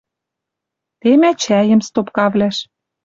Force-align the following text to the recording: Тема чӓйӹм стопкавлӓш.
Тема 1.01 1.31
чӓйӹм 1.43 1.81
стопкавлӓш. 1.87 2.57